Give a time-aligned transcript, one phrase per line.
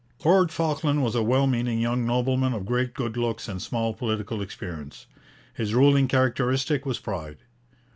[0.25, 4.41] Lord Falkland was a well meaning young nobleman of great good looks and small political
[4.41, 5.05] experience.
[5.53, 7.37] His ruling characteristic was pride.